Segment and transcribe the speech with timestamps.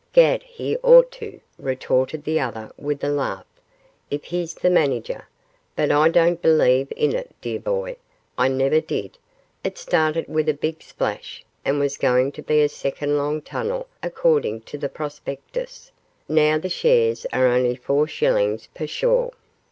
[0.13, 3.45] 'Gad, he ought to,' retorted the other with a laugh,
[4.09, 5.27] 'if he's the manager;
[5.75, 7.97] but I don't believe in it, dear boy,
[8.35, 9.19] I never did;
[9.63, 13.87] it started with a big splash, and was going to be a second Long Tunnel
[14.01, 15.91] according to the prospectus;
[16.27, 19.29] now the shares are only four shillings pshaw!